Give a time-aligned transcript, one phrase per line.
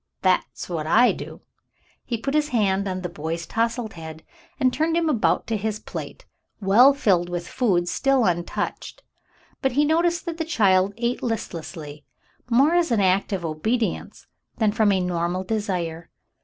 [0.23, 1.41] That's what I do."
[2.03, 4.23] He put his hand on th^ boy's tousled head
[4.59, 6.25] and turned him about to his plate,
[6.59, 9.03] well filled with food still untouched,
[9.61, 12.03] but he noticed that the child ate listlessly,
[12.49, 14.25] more as an act of obedience
[14.57, 16.09] than from a normal desire.